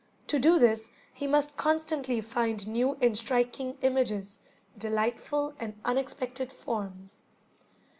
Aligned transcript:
To 0.29 0.39
do 0.39 0.57
this 0.57 0.89
he 1.13 1.27
must 1.27 1.57
constantly 1.57 2.21
find 2.21 2.67
new 2.67 2.97
and 3.03 3.15
striking 3.15 3.77
images, 3.83 4.39
delightful 4.79 5.53
and 5.59 5.79
unexpected 5.85 6.51
forms. 6.51 7.21